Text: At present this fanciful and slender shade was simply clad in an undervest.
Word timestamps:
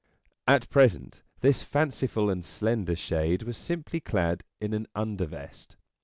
At 0.47 0.67
present 0.71 1.21
this 1.41 1.61
fanciful 1.61 2.31
and 2.31 2.43
slender 2.43 2.95
shade 2.95 3.43
was 3.43 3.55
simply 3.55 3.99
clad 3.99 4.43
in 4.59 4.73
an 4.73 4.87
undervest. 4.95 5.75